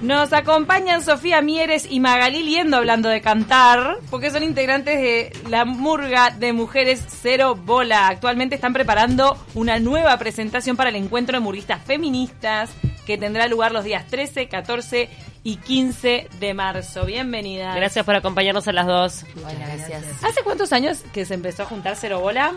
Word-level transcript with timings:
Nos 0.00 0.32
acompañan 0.32 1.02
Sofía 1.02 1.42
Mieres 1.42 1.88
y 1.90 1.98
Magalí 1.98 2.44
Liendo 2.44 2.76
hablando 2.76 3.08
de 3.08 3.20
cantar, 3.20 3.96
porque 4.10 4.30
son 4.30 4.44
integrantes 4.44 4.96
de 4.96 5.32
la 5.48 5.64
Murga 5.64 6.30
de 6.30 6.52
Mujeres 6.52 7.04
Cero 7.20 7.56
Bola. 7.56 8.06
Actualmente 8.06 8.54
están 8.54 8.72
preparando 8.72 9.36
una 9.54 9.80
nueva 9.80 10.16
presentación 10.16 10.76
para 10.76 10.90
el 10.90 10.96
encuentro 10.96 11.36
de 11.36 11.40
murguistas 11.40 11.82
feministas 11.82 12.70
que 13.06 13.18
tendrá 13.18 13.48
lugar 13.48 13.72
los 13.72 13.82
días 13.82 14.06
13, 14.06 14.48
14 14.48 15.08
y 15.42 15.56
15 15.56 16.28
de 16.38 16.54
marzo. 16.54 17.04
Bienvenidas. 17.04 17.74
Gracias 17.74 18.04
por 18.04 18.14
acompañarnos 18.14 18.68
a 18.68 18.72
las 18.72 18.86
dos. 18.86 19.24
Bueno, 19.42 19.58
gracias. 19.58 20.04
¿Hace 20.22 20.44
cuántos 20.44 20.72
años 20.72 21.02
que 21.12 21.24
se 21.24 21.34
empezó 21.34 21.64
a 21.64 21.66
juntar 21.66 21.96
Cero 21.96 22.20
Bola? 22.20 22.52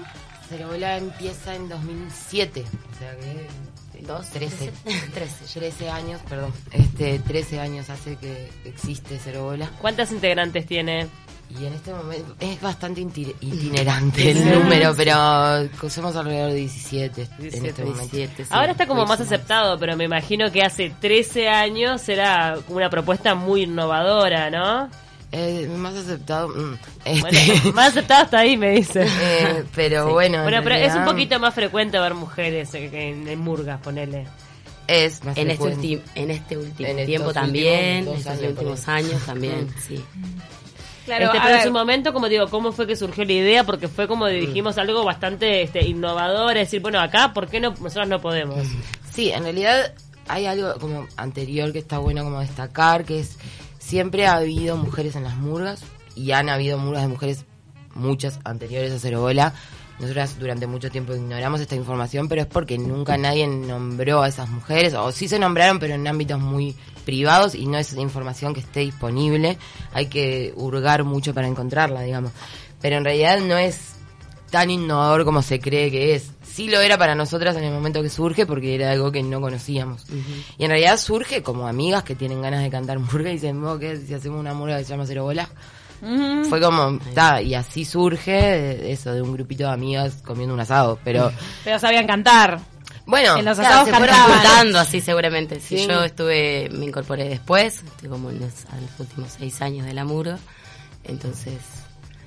Cero 0.48 0.68
Bola 0.70 0.98
empieza 0.98 1.55
en 1.55 1.70
2007, 1.70 2.66
o 2.66 3.00
sea 3.00 3.18
que 3.18 3.70
dos, 4.05 4.29
13, 4.29 4.71
13, 5.13 5.59
13 5.59 5.89
años, 5.89 6.21
perdón, 6.27 6.54
este 6.71 7.20
13 7.20 7.59
años 7.59 7.89
hace 7.89 8.16
que 8.17 8.49
existe 8.66 9.20
Cero 9.23 9.43
Bola. 9.43 9.70
¿Cuántas 9.80 10.12
integrantes 10.12 10.66
tiene? 10.66 11.07
Y 11.59 11.66
en 11.66 11.73
este 11.73 11.93
momento 11.93 12.34
es 12.40 12.62
bastante 12.62 13.02
itinerante 13.02 14.31
el 14.31 14.52
número, 14.59 14.93
pero 14.95 15.70
somos 15.90 16.16
alrededor 16.16 16.52
de 16.52 16.57
17, 16.59 17.27
en 17.40 17.66
este 17.66 17.84
momento. 17.84 18.17
Ahora 18.52 18.71
está 18.71 18.88
como 18.88 19.05
más 19.05 19.20
aceptado, 19.20 19.77
pero 19.77 19.98
me 19.98 20.05
imagino 20.05 20.49
que 20.49 20.62
hace 20.62 20.93
13 21.02 21.49
años 21.49 22.07
era 22.07 22.57
una 22.70 22.90
propuesta 22.90 23.35
muy 23.35 23.63
innovadora, 23.63 24.49
¿no? 24.49 24.90
Eh, 25.31 25.70
más 25.77 25.95
aceptado. 25.95 26.49
Mm, 26.49 26.77
bueno, 27.21 27.38
este, 27.38 27.71
más 27.73 27.90
aceptado 27.90 28.23
hasta 28.23 28.40
ahí, 28.40 28.58
me 28.58 28.71
dice. 28.71 29.05
Eh, 29.05 29.63
pero 29.76 30.12
bueno. 30.12 30.44
Bueno, 30.44 30.59
pero 30.63 30.76
es 30.76 30.94
un 30.94 31.05
poquito 31.05 31.40
más 31.40 31.54
frecuente 31.54 31.99
ver 31.99 32.13
mujeres 32.13 32.73
en, 32.73 33.27
en 33.27 33.40
murgas, 33.40 33.80
ponele. 33.81 34.27
Es 34.88 35.23
más 35.23 35.38
en 35.38 35.52
este, 35.52 36.02
en 36.16 36.31
este 36.31 36.57
último 36.57 36.95
tiempo 37.05 37.31
también, 37.31 38.07
en 38.07 38.13
estos 38.16 38.41
últimos 38.41 38.88
años 38.90 39.21
también, 39.26 39.70
sí. 39.80 40.04
Claro, 41.05 41.26
este, 41.27 41.40
pero 41.41 41.55
en 41.55 41.63
su 41.63 41.71
momento, 41.71 42.13
como 42.13 42.27
digo, 42.27 42.48
¿cómo 42.49 42.71
fue 42.74 42.87
que 42.87 42.96
surgió 42.96 43.24
la 43.24 43.32
idea? 43.32 43.63
Porque 43.63 43.87
fue 43.87 44.07
como 44.07 44.27
dijimos 44.27 44.77
algo 44.77 45.05
bastante 45.05 45.62
este, 45.62 45.85
innovador, 45.85 46.57
es 46.57 46.68
decir, 46.68 46.82
bueno, 46.82 46.99
acá, 46.99 47.34
¿por 47.34 47.48
qué 47.48 47.59
no, 47.59 47.70
nosotros 47.70 48.07
no 48.07 48.20
podemos? 48.20 48.59
Sí, 49.13 49.32
en 49.32 49.43
realidad 49.43 49.93
hay 50.27 50.46
algo 50.46 50.74
como 50.79 51.07
anterior 51.18 51.71
que 51.71 51.79
está 51.79 51.98
bueno 51.98 52.24
como 52.24 52.40
destacar, 52.40 53.05
que 53.05 53.20
es 53.20 53.37
siempre 53.82 54.27
ha 54.27 54.35
habido 54.37 54.77
mujeres 54.77 55.15
en 55.15 55.24
las 55.24 55.35
murgas 55.35 55.82
y 56.15 56.32
han 56.32 56.49
habido 56.49 56.77
murgas 56.77 57.04
de 57.04 57.07
mujeres 57.10 57.46
muchas 57.96 58.40
anteriores 58.46 58.91
a 58.93 58.99
Cerobola. 58.99 59.54
Nosotras 59.99 60.40
durante 60.40 60.65
mucho 60.65 60.90
tiempo 60.90 61.13
ignoramos 61.13 61.60
esta 61.62 61.76
información, 61.76 62.27
pero 62.27 62.41
es 62.41 62.48
porque 62.48 62.77
nunca 62.77 63.18
nadie 63.18 63.48
nombró 63.48 64.24
a 64.24 64.28
esas 64.28 64.50
mujeres, 64.50 64.94
o 64.96 65.12
sí 65.12 65.28
se 65.28 65.38
nombraron, 65.38 65.79
pero 65.79 65.94
en 65.94 66.07
ámbitos 66.07 66.40
muy 66.40 66.75
privados 67.06 67.53
y 67.53 67.68
no 67.68 67.78
es 67.78 67.94
información 67.94 68.53
que 68.53 68.62
esté 68.62 68.79
disponible. 68.81 69.57
Hay 69.94 70.07
que 70.07 70.53
hurgar 70.56 71.03
mucho 71.03 71.34
para 71.34 71.47
encontrarla, 71.47 72.02
digamos. 72.02 72.31
Pero 72.81 72.97
en 72.97 73.03
realidad 73.03 73.40
no 73.41 73.57
es 73.57 73.96
tan 74.50 74.69
innovador 74.69 75.25
como 75.25 75.41
se 75.41 75.59
cree 75.59 75.91
que 75.91 76.16
es. 76.16 76.31
Sí 76.53 76.68
lo 76.68 76.81
era 76.81 76.97
para 76.97 77.16
nosotras 77.16 77.56
en 77.56 77.63
el 77.63 77.72
momento 77.72 78.02
que 78.02 78.09
surge 78.09 78.46
porque 78.46 78.75
era 78.75 78.91
algo 78.91 79.12
que 79.12 79.24
no 79.24 79.40
conocíamos. 79.40 80.03
Y 80.58 80.63
en 80.63 80.69
realidad 80.69 80.97
surge 80.97 81.41
como 81.41 81.68
amigas 81.68 82.03
que 82.03 82.16
tienen 82.16 82.41
ganas 82.41 82.62
de 82.62 82.69
cantar 82.69 83.00
murga 83.00 83.30
y 83.30 83.34
dicen, 83.34 83.62
¿qué 83.80 83.97
si 83.97 84.13
hacemos 84.13 84.40
una 84.40 84.53
murga 84.53 84.78
que 84.78 84.84
se 84.84 84.90
llama 84.90 85.06
Cero 85.06 85.24
Bola? 85.24 85.47
Fue 86.50 86.59
como, 86.59 87.00
está, 87.08 87.41
y 87.41 87.53
así 87.53 87.85
surge 87.85 88.91
eso 88.91 89.13
de 89.13 89.22
un 89.22 89.34
grupito 89.34 89.66
de 89.66 89.69
amigas 89.69 90.22
comiendo 90.25 90.53
un 90.53 90.59
asado, 90.59 91.00
pero... 91.03 91.31
Pero 91.63 91.78
sabían 91.78 92.08
cantar. 92.08 92.59
Bueno, 93.06 93.38
en 93.38 93.46
los 93.46 93.58
asados 93.58 93.88
se 93.88 93.96
fueron 93.96 94.16
juntando 94.16 94.80
así 94.80 95.00
seguramente. 95.00 95.59
Si 95.59 95.88
yo 95.88 96.03
estuve, 96.03 96.69
me 96.72 96.86
incorporé 96.86 97.30
después, 97.30 97.84
estoy 97.84 98.09
como 98.09 98.30
en 98.30 98.40
los, 98.40 98.66
en 98.74 98.81
los 98.81 99.00
últimos 99.00 99.31
seis 99.38 99.62
años 99.62 99.86
de 99.86 99.94
la 99.94 100.03
murga, 100.03 100.40
entonces 101.03 101.59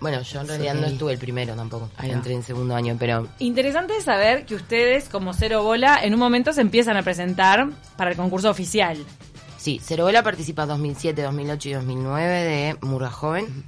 bueno, 0.05 0.21
yo 0.21 0.43
en 0.43 0.49
realidad 0.49 0.75
no 0.75 0.87
estuve 0.87 1.13
el 1.15 1.19
primero 1.19 1.57
tampoco. 1.57 1.89
Entré 2.03 2.35
en 2.35 2.43
segundo 2.43 2.77
año, 2.77 2.95
pero. 2.99 3.27
Interesante 3.39 3.99
saber 4.03 4.45
que 4.45 4.55
ustedes, 4.55 5.09
como 5.09 5.33
Cero 5.33 5.63
Bola, 5.63 5.99
en 6.05 6.13
un 6.13 6.21
momento 6.21 6.53
se 6.53 6.61
empiezan 6.61 6.99
a 6.99 7.03
presentar 7.03 7.71
para 7.97 8.11
el 8.11 8.17
concurso 8.19 8.51
oficial. 8.51 8.99
Sí, 9.57 9.81
Cero 9.83 10.05
Bola 10.05 10.23
participa 10.23 10.67
2007, 10.67 11.23
2008 11.23 11.69
y 11.71 11.73
2009 11.73 12.29
de 12.43 12.77
Murga 12.83 13.11
Joven, 13.11 13.65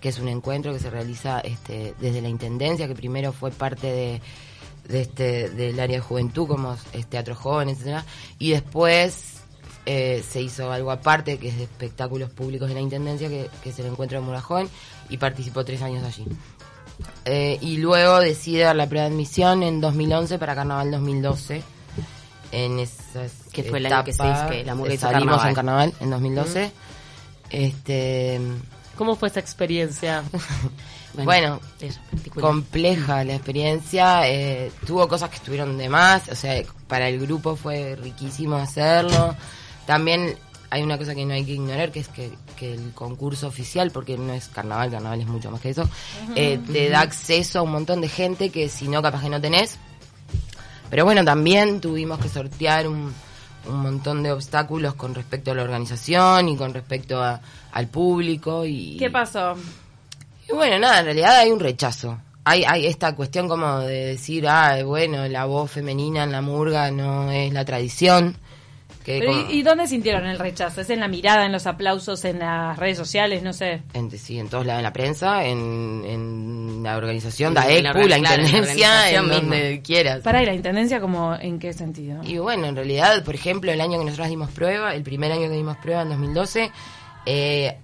que 0.00 0.10
es 0.10 0.20
un 0.20 0.28
encuentro 0.28 0.72
que 0.72 0.78
se 0.78 0.90
realiza 0.90 1.40
este, 1.40 1.94
desde 1.98 2.22
la 2.22 2.28
intendencia, 2.28 2.86
que 2.86 2.94
primero 2.94 3.32
fue 3.32 3.50
parte 3.50 4.20
de, 4.88 5.00
este 5.00 5.50
del 5.50 5.80
área 5.80 5.96
de 5.96 6.02
juventud, 6.02 6.46
como 6.46 6.76
es 6.92 7.06
Teatro 7.08 7.34
Joven, 7.34 7.68
etcétera, 7.68 8.04
y 8.38 8.52
después 8.52 9.42
eh, 9.84 10.22
se 10.28 10.40
hizo 10.40 10.70
algo 10.70 10.92
aparte, 10.92 11.38
que 11.38 11.48
es 11.48 11.56
de 11.56 11.64
espectáculos 11.64 12.30
públicos 12.30 12.68
de 12.68 12.74
la 12.74 12.80
Intendencia, 12.80 13.28
que, 13.28 13.50
es 13.64 13.78
el 13.80 13.86
encuentro 13.86 14.20
de 14.20 14.24
Mura 14.24 14.40
Joven, 14.40 14.68
y 15.12 15.18
participó 15.18 15.64
tres 15.64 15.82
años 15.82 16.02
allí. 16.04 16.26
Eh, 17.24 17.58
y 17.60 17.76
luego 17.76 18.20
decide 18.20 18.62
dar 18.62 18.76
la 18.76 18.88
prueba 18.88 19.06
de 19.08 19.14
admisión 19.14 19.62
en 19.62 19.80
2011 19.80 20.38
para 20.38 20.54
Carnaval 20.54 20.90
2012. 20.90 21.62
En 22.52 22.78
esas 22.78 23.32
que 23.52 23.62
fue 23.62 23.78
el 23.78 23.86
año 23.86 24.04
que, 24.04 24.12
se 24.12 24.22
hizo, 24.26 24.46
que 24.48 24.64
la 24.64 24.74
salimos 24.98 24.98
carnaval. 24.98 25.48
en 25.48 25.54
Carnaval 25.54 25.94
en 26.00 26.10
2012. 26.10 26.72
Este, 27.50 28.40
¿Cómo 28.96 29.14
fue 29.16 29.28
esa 29.28 29.40
experiencia? 29.40 30.22
bueno, 31.14 31.60
compleja 32.40 33.24
la 33.24 33.34
experiencia. 33.34 34.28
Eh, 34.28 34.72
tuvo 34.86 35.08
cosas 35.08 35.28
que 35.30 35.36
estuvieron 35.36 35.76
de 35.78 35.88
más. 35.88 36.28
O 36.28 36.34
sea, 36.34 36.62
para 36.88 37.08
el 37.08 37.20
grupo 37.20 37.56
fue 37.56 37.96
riquísimo 37.96 38.56
hacerlo. 38.56 39.34
También 39.86 40.36
hay 40.72 40.82
una 40.82 40.96
cosa 40.96 41.14
que 41.14 41.26
no 41.26 41.34
hay 41.34 41.44
que 41.44 41.52
ignorar, 41.52 41.92
que 41.92 42.00
es 42.00 42.08
que, 42.08 42.32
el 42.62 42.92
concurso 42.94 43.46
oficial, 43.46 43.90
porque 43.90 44.16
no 44.16 44.32
es 44.32 44.48
carnaval, 44.48 44.90
carnaval 44.90 45.20
es 45.20 45.26
mucho 45.26 45.50
más 45.50 45.60
que 45.60 45.68
eso, 45.68 45.86
eh, 46.34 46.58
te 46.72 46.88
da 46.88 47.00
acceso 47.00 47.58
a 47.58 47.62
un 47.62 47.72
montón 47.72 48.00
de 48.00 48.08
gente 48.08 48.48
que 48.48 48.70
si 48.70 48.88
no, 48.88 49.02
capaz 49.02 49.20
que 49.20 49.28
no 49.28 49.38
tenés. 49.38 49.78
Pero 50.88 51.04
bueno, 51.04 51.26
también 51.26 51.82
tuvimos 51.82 52.18
que 52.20 52.30
sortear 52.30 52.88
un, 52.88 53.12
montón 53.68 54.22
de 54.22 54.32
obstáculos 54.32 54.94
con 54.94 55.14
respecto 55.14 55.50
a 55.50 55.54
la 55.54 55.62
organización 55.62 56.48
y 56.48 56.56
con 56.56 56.72
respecto 56.72 57.22
al 57.22 57.88
público. 57.88 58.64
y 58.64 58.96
¿Qué 58.96 59.10
pasó? 59.10 59.54
Y 60.48 60.54
bueno, 60.54 60.78
nada, 60.78 61.00
en 61.00 61.04
realidad 61.04 61.38
hay 61.40 61.50
un 61.50 61.60
rechazo. 61.60 62.18
Hay, 62.44 62.64
hay 62.64 62.86
esta 62.86 63.14
cuestión 63.14 63.46
como 63.46 63.80
de 63.80 64.06
decir, 64.06 64.48
ah, 64.48 64.82
bueno, 64.84 65.28
la 65.28 65.44
voz 65.44 65.70
femenina 65.70 66.24
en 66.24 66.32
la 66.32 66.40
murga 66.40 66.90
no 66.90 67.30
es 67.30 67.52
la 67.52 67.64
tradición. 67.66 68.38
¿Y, 69.06 69.62
dónde 69.62 69.86
sintieron 69.86 70.26
el 70.26 70.38
rechazo? 70.38 70.80
¿Es 70.80 70.90
en 70.90 71.00
la 71.00 71.08
mirada, 71.08 71.46
en 71.46 71.52
los 71.52 71.66
aplausos, 71.66 72.24
en 72.24 72.38
las 72.38 72.78
redes 72.78 72.98
sociales? 72.98 73.42
No 73.42 73.52
sé. 73.52 73.82
En, 73.94 74.10
sí, 74.10 74.38
en 74.38 74.48
todos 74.48 74.66
lados, 74.66 74.80
en 74.80 74.84
la 74.84 74.92
prensa, 74.92 75.44
en, 75.44 76.82
la 76.82 76.96
organización, 76.96 77.54
la 77.54 77.70
ECU, 77.70 78.08
la, 78.08 78.18
intendencia, 78.18 79.10
en 79.10 79.28
donde 79.28 79.82
quieras. 79.82 80.20
Para, 80.20 80.42
¿y 80.42 80.46
la 80.46 80.54
intendencia 80.54 81.00
como 81.00 81.34
en 81.34 81.58
qué 81.58 81.72
sentido? 81.72 82.22
Y 82.24 82.38
bueno, 82.38 82.66
en 82.66 82.76
realidad, 82.76 83.24
por 83.24 83.34
ejemplo, 83.34 83.72
el 83.72 83.80
año 83.80 83.98
que 83.98 84.04
nosotros 84.04 84.28
dimos 84.28 84.50
prueba, 84.50 84.94
el 84.94 85.02
primer 85.02 85.32
año 85.32 85.48
que 85.48 85.56
dimos 85.56 85.76
prueba, 85.78 86.02
en 86.02 86.08
2012, 86.10 86.70
eh, 87.26 87.78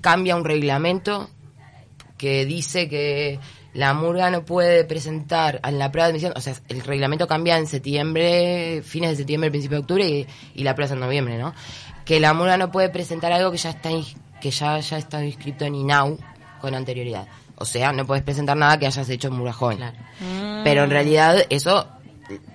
cambia 0.00 0.36
un 0.36 0.44
reglamento 0.44 1.30
que 2.16 2.46
dice 2.46 2.88
que 2.88 3.38
la 3.74 3.92
murga 3.92 4.30
no 4.30 4.44
puede 4.44 4.84
presentar 4.84 5.60
en 5.64 5.78
la 5.78 5.90
prueba 5.90 6.06
de 6.06 6.12
admisión, 6.12 6.32
o 6.36 6.40
sea, 6.40 6.54
el 6.68 6.80
reglamento 6.80 7.26
cambia 7.26 7.58
en 7.58 7.66
septiembre, 7.66 8.82
fines 8.84 9.10
de 9.10 9.16
septiembre, 9.16 9.50
principio 9.50 9.78
de 9.78 9.82
octubre 9.82 10.26
y, 10.54 10.62
la 10.62 10.74
prueba 10.74 10.86
es 10.86 10.92
en 10.92 11.00
noviembre, 11.00 11.38
¿no? 11.38 11.52
Que 12.04 12.20
la 12.20 12.32
murga 12.34 12.56
no 12.56 12.70
puede 12.70 12.88
presentar 12.88 13.32
algo 13.32 13.50
que 13.50 13.58
ya 13.58 13.70
está 13.70 13.90
que 14.40 14.50
ya, 14.50 14.78
ya 14.78 14.98
está 14.98 15.24
inscrito 15.24 15.64
en 15.64 15.74
INAU 15.74 16.18
con 16.60 16.74
anterioridad. 16.74 17.26
O 17.56 17.64
sea, 17.64 17.92
no 17.92 18.06
puedes 18.06 18.22
presentar 18.22 18.56
nada 18.56 18.78
que 18.78 18.86
hayas 18.86 19.08
hecho 19.08 19.28
en 19.28 19.34
murga 19.34 19.52
joven. 19.52 19.80
Pero 20.64 20.84
en 20.84 20.90
realidad 20.90 21.36
eso 21.50 21.86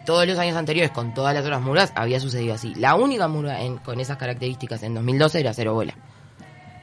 todos 0.06 0.28
los 0.28 0.38
años 0.40 0.56
anteriores 0.56 0.92
con 0.92 1.14
todas 1.14 1.34
las 1.34 1.44
otras 1.44 1.62
murgas 1.62 1.92
había 1.96 2.20
sucedido 2.20 2.54
así. 2.54 2.74
La 2.76 2.96
única 2.96 3.28
murga 3.28 3.60
con 3.84 4.00
esas 4.00 4.18
características 4.18 4.84
en 4.84 4.94
2012 4.94 5.40
era 5.40 5.54
Cero 5.54 5.74
Bola. 5.74 5.96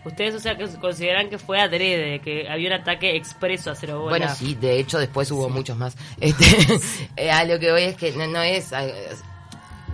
Ustedes, 0.07 0.37
o 0.37 0.39
sea, 0.39 0.57
que 0.57 0.69
consideran 0.79 1.29
que 1.29 1.37
fue 1.37 1.61
adrede, 1.61 2.21
que 2.21 2.49
había 2.49 2.69
un 2.69 2.75
ataque 2.81 3.17
expreso 3.17 3.73
a 3.73 3.75
Cero 3.75 3.99
Bola. 4.03 4.11
Bueno, 4.11 4.35
sí, 4.37 4.55
de 4.55 4.79
hecho 4.79 5.01
después 5.01 5.29
hubo 5.33 5.49
muchos 5.49 5.77
más. 5.77 5.97
Este, 6.21 6.45
eh, 7.17 7.33
a 7.33 7.45
lo 7.45 7.59
que 7.59 7.73
voy 7.73 7.83
es 7.83 7.97
que 7.97 8.13
no, 8.13 8.41
es, 8.41 8.71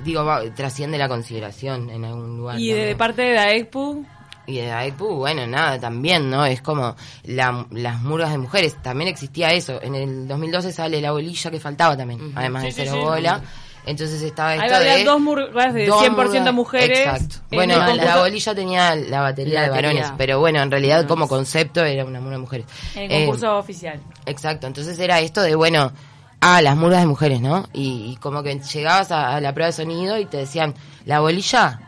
digo, 0.04 0.22
trasciende 0.54 0.98
la 0.98 1.08
consideración 1.08 1.88
en 1.88 2.04
algún 2.04 2.36
lugar. 2.36 2.60
¿Y 2.60 2.72
de 2.72 2.94
parte 2.94 3.22
de 3.22 3.38
AECPU? 3.38 4.04
Y 4.46 4.56
de 4.56 4.70
AECPU, 4.70 5.16
bueno, 5.16 5.46
nada, 5.46 5.80
también, 5.80 6.28
¿no? 6.28 6.44
Es 6.44 6.60
como 6.60 6.94
las 7.24 8.02
murgas 8.02 8.32
de 8.32 8.38
mujeres, 8.38 8.76
también 8.82 9.08
existía 9.08 9.48
eso. 9.48 9.80
En 9.80 9.94
el 9.94 10.28
2012 10.28 10.72
sale 10.72 11.00
la 11.00 11.12
bolilla 11.12 11.50
que 11.50 11.58
faltaba 11.58 11.96
también, 11.96 12.32
además 12.34 12.64
de 12.64 12.72
Cero 12.72 13.00
Bola. 13.00 13.42
Entonces 13.84 14.22
estaba 14.22 14.54
esto 14.54 14.76
Ahí 14.76 14.90
había 14.90 15.04
dos 15.04 15.20
murgas 15.20 15.74
de 15.74 15.90
100% 15.90 16.52
mujeres. 16.52 17.00
Exacto. 17.00 17.36
Bueno, 17.50 17.76
la 17.94 18.18
bolilla 18.18 18.54
tenía 18.54 18.94
la 18.94 19.20
batería 19.20 19.62
de 19.62 19.70
varones, 19.70 20.12
pero 20.16 20.38
bueno, 20.38 20.60
en 20.60 20.70
realidad 20.70 21.06
como 21.06 21.28
concepto 21.28 21.84
era 21.84 22.04
una 22.04 22.20
murga 22.20 22.36
de 22.36 22.40
mujeres. 22.40 22.66
En 22.94 23.10
el 23.10 23.26
concurso 23.26 23.46
eh, 23.46 23.58
oficial. 23.58 24.00
Exacto, 24.26 24.66
entonces 24.66 24.98
era 24.98 25.20
esto 25.20 25.42
de, 25.42 25.54
bueno, 25.54 25.92
ah, 26.40 26.62
las 26.62 26.76
murgas 26.76 27.00
de 27.00 27.06
mujeres, 27.06 27.40
¿no? 27.40 27.68
Y, 27.72 28.16
como 28.20 28.42
que 28.42 28.58
llegabas 28.60 29.10
a, 29.10 29.40
la 29.40 29.52
prueba 29.52 29.66
de 29.66 29.72
sonido 29.72 30.18
y 30.18 30.26
te 30.26 30.36
decían, 30.36 30.74
la 31.04 31.20
bolilla 31.20 31.80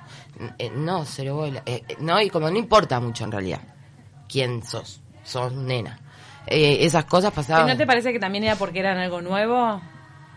Eh, 0.59 0.73
no, 0.75 1.05
cero 1.05 1.37
bola. 1.37 1.63
Eh, 1.65 1.85
eh, 1.89 1.97
no, 2.01 2.21
y 2.21 2.29
como 2.29 2.51
no 2.51 2.59
importa 2.59 2.99
mucho 2.99 3.23
en 3.23 3.31
realidad 3.31 3.61
quién 4.29 4.65
sos, 4.65 5.01
sos 5.23 5.53
nena. 5.53 6.01
Eh, 6.47 6.79
esas 6.85 7.05
cosas 7.05 7.33
pasaban. 7.33 7.67
¿No 7.67 7.77
te 7.77 7.87
parece 7.87 8.13
que 8.13 8.19
también 8.19 8.45
era 8.45 8.57
porque 8.57 8.81
eran 8.81 8.99
algo 8.99 9.23
nuevo? 9.23 9.81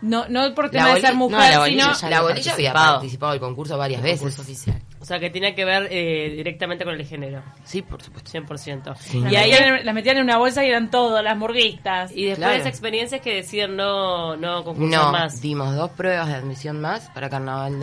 No, 0.00 0.28
no 0.28 0.54
por 0.54 0.70
tema 0.70 0.94
de 0.94 1.00
ser 1.00 1.14
mujer, 1.14 1.38
no, 1.38 1.50
la 1.50 1.58
bolilla, 1.58 1.94
sino... 1.94 2.10
La 2.10 2.20
bolilla 2.22 2.52
había 2.52 2.72
participado 2.72 3.32
del 3.32 3.40
concurso 3.40 3.76
varias 3.76 4.00
el 4.00 4.04
veces. 4.12 4.38
oficial. 4.38 4.80
O 5.00 5.04
sea, 5.04 5.18
que 5.20 5.30
tiene 5.30 5.54
que 5.54 5.64
ver 5.64 5.88
eh, 5.90 6.34
directamente 6.36 6.84
con 6.84 6.94
el 6.94 7.04
género. 7.06 7.42
Sí, 7.64 7.82
por 7.82 8.02
supuesto. 8.02 8.30
100%. 8.30 8.96
Sí. 8.98 9.18
Y 9.30 9.36
ahí 9.36 9.50
metían, 9.52 9.84
las 9.86 9.94
metían 9.94 10.16
en 10.18 10.22
una 10.24 10.38
bolsa 10.38 10.64
y 10.64 10.68
eran 10.68 10.90
todo, 10.90 11.20
las 11.22 11.36
murguistas. 11.36 12.10
y 12.12 12.26
después 12.26 12.38
Claro. 12.38 12.52
de 12.54 12.58
esa 12.60 12.68
experiencia 12.68 13.16
es 13.16 13.22
que 13.22 13.34
deciden 13.34 13.76
no, 13.76 14.36
no 14.36 14.64
concursar 14.64 15.04
No, 15.04 15.12
más. 15.12 15.40
dimos 15.40 15.74
dos 15.76 15.90
pruebas 15.90 16.28
de 16.28 16.34
admisión 16.34 16.80
más 16.80 17.08
para 17.10 17.28
Carnaval 17.30 17.78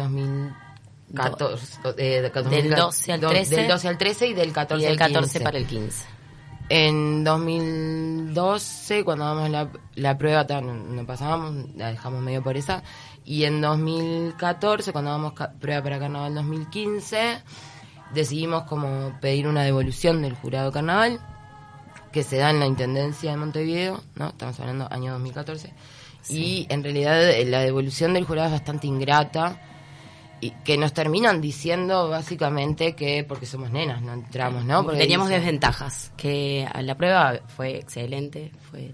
2014. 1.13 1.79
eh, 1.97 2.21
de- 2.21 2.43
Del 2.49 2.75
12 2.75 3.11
al 3.13 3.21
do- 3.21 3.29
13. 3.29 3.55
Del 3.55 3.67
12 3.67 3.87
al 3.87 3.97
13 3.97 4.27
y 4.27 4.33
del 4.33 4.51
14 4.53 4.83
Y 4.83 4.85
el 4.87 4.91
al 4.93 4.97
14 4.97 5.21
15. 5.39 5.39
para 5.41 5.57
el 5.57 5.65
15. 5.67 6.05
En 6.67 7.23
2012, 7.23 9.03
cuando 9.03 9.25
damos 9.25 9.49
la, 9.49 9.69
la 9.93 10.17
prueba, 10.17 10.45
no, 10.61 10.73
no 10.73 11.05
pasábamos, 11.05 11.75
la 11.75 11.91
dejamos 11.91 12.21
medio 12.21 12.41
por 12.41 12.57
esa. 12.57 12.81
Y 13.23 13.43
en 13.43 13.61
2014, 13.61 14.91
cuando 14.91 15.11
damos 15.11 15.33
prueba 15.59 15.83
para 15.83 15.99
Carnaval 15.99 16.33
2015, 16.33 17.43
decidimos 18.13 18.63
como 18.63 19.17
pedir 19.21 19.47
una 19.47 19.63
devolución 19.63 20.21
del 20.21 20.33
jurado 20.35 20.71
Carnaval, 20.71 21.19
que 22.11 22.23
se 22.23 22.37
da 22.37 22.49
en 22.49 22.59
la 22.59 22.65
Intendencia 22.65 23.31
de 23.31 23.37
Montevideo, 23.37 24.01
¿no? 24.15 24.29
Estamos 24.29 24.59
hablando 24.59 24.87
año 24.91 25.11
2014. 25.13 25.71
Y 26.29 26.65
en 26.69 26.83
realidad 26.83 27.29
eh, 27.29 27.45
la 27.45 27.59
devolución 27.59 28.13
del 28.13 28.25
jurado 28.25 28.47
es 28.47 28.53
bastante 28.53 28.87
ingrata 28.87 29.59
y 30.41 30.51
que 30.63 30.77
nos 30.77 30.93
terminan 30.93 31.39
diciendo 31.41 32.09
básicamente 32.09 32.93
que 32.93 33.23
porque 33.23 33.45
somos 33.45 33.71
nenas 33.71 34.01
no 34.01 34.13
entramos, 34.13 34.65
¿no? 34.65 34.83
Porque 34.83 34.99
Teníamos 34.99 35.29
dicen- 35.29 35.39
desventajas, 35.41 36.11
que 36.17 36.67
a 36.71 36.81
la 36.81 36.95
prueba 36.95 37.39
fue 37.55 37.77
excelente, 37.77 38.51
fue 38.69 38.91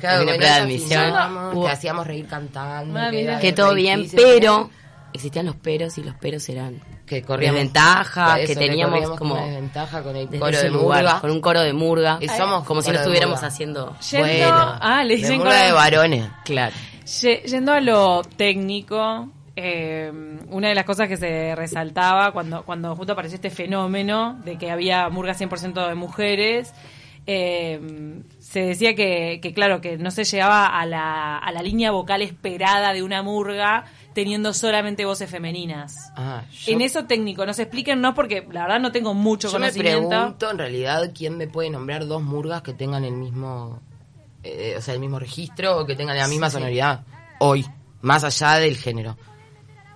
Claro, 0.00 0.22
una 0.24 0.34
prueba 0.34 0.54
de 0.56 0.60
admisión, 0.62 1.14
que 1.62 1.68
hacíamos 1.68 2.06
reír 2.06 2.26
cantando, 2.26 2.98
Ah, 3.00 3.10
que, 3.40 3.52
todo 3.52 3.74
bien, 3.74 4.06
pero 4.14 4.70
existían 5.14 5.46
los 5.46 5.56
peros 5.56 5.98
y 5.98 6.04
los 6.04 6.14
peros 6.14 6.48
eran 6.48 6.80
que 7.06 7.22
corríamos 7.22 7.56
desventaja, 7.58 8.40
eso, 8.40 8.46
que 8.54 8.56
teníamos 8.66 9.10
como 9.18 9.36
desventaja 9.36 10.02
con 10.02 10.14
el 10.16 10.28
coro 10.28 10.56
de 10.58 10.70
lugar, 10.70 11.02
murga, 11.04 11.20
con 11.20 11.30
un 11.30 11.40
coro 11.40 11.60
de 11.62 11.72
murga, 11.72 12.18
Y 12.20 12.28
somos 12.28 12.64
como 12.64 12.80
si 12.82 12.90
no 12.90 12.98
estuviéramos 12.98 13.36
murga. 13.36 13.48
haciendo 13.48 13.96
Yendo, 14.10 14.26
bueno, 14.26 14.78
ah, 14.80 15.04
le 15.04 15.16
de 15.18 15.36
murga 15.36 15.50
coro- 15.50 15.64
de 15.66 15.72
varones. 15.72 16.30
claro. 16.44 16.74
Ye- 17.20 17.42
Yendo 17.46 17.72
a 17.72 17.80
lo 17.80 18.22
técnico, 18.22 19.28
eh, 19.56 20.10
una 20.48 20.68
de 20.68 20.74
las 20.74 20.84
cosas 20.84 21.08
que 21.08 21.16
se 21.16 21.54
resaltaba 21.54 22.32
cuando, 22.32 22.62
cuando 22.64 22.96
justo 22.96 23.12
apareció 23.12 23.36
este 23.36 23.50
fenómeno 23.50 24.40
de 24.44 24.56
que 24.58 24.70
había 24.70 25.08
murga 25.08 25.34
100% 25.34 25.88
de 25.88 25.94
mujeres, 25.94 26.72
eh, 27.26 28.22
se 28.40 28.60
decía 28.60 28.94
que, 28.94 29.38
que, 29.42 29.52
claro, 29.52 29.80
que 29.80 29.96
no 29.96 30.10
se 30.10 30.24
llegaba 30.24 30.66
a 30.66 30.86
la, 30.86 31.38
a 31.38 31.52
la 31.52 31.62
línea 31.62 31.90
vocal 31.90 32.22
esperada 32.22 32.92
de 32.92 33.02
una 33.02 33.22
murga 33.22 33.84
teniendo 34.12 34.52
solamente 34.52 35.04
voces 35.04 35.30
femeninas. 35.30 36.12
Ah, 36.16 36.42
yo, 36.50 36.72
En 36.72 36.80
eso 36.80 37.04
técnico, 37.04 37.46
nos 37.46 37.58
expliquen, 37.58 38.00
no 38.00 38.14
porque 38.14 38.46
la 38.50 38.62
verdad 38.62 38.80
no 38.80 38.92
tengo 38.92 39.14
mucho 39.14 39.48
yo 39.48 39.58
me 39.58 39.66
conocimiento. 39.66 40.08
pregunto 40.08 40.50
en 40.50 40.58
realidad 40.58 41.12
quién 41.16 41.36
me 41.36 41.46
puede 41.46 41.70
nombrar 41.70 42.06
dos 42.06 42.22
murgas 42.22 42.62
que 42.62 42.74
tengan 42.74 43.04
el 43.04 43.14
mismo 43.14 43.80
eh, 44.42 44.74
o 44.76 44.80
sea, 44.80 44.94
el 44.94 45.00
mismo 45.00 45.18
registro 45.18 45.78
o 45.78 45.86
que 45.86 45.94
tengan 45.94 46.16
la 46.16 46.26
misma 46.26 46.50
sonoridad 46.50 47.04
hoy, 47.38 47.64
más 48.00 48.24
allá 48.24 48.54
del 48.56 48.76
género. 48.76 49.16